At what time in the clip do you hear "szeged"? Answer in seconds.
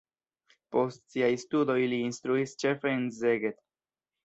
3.21-3.63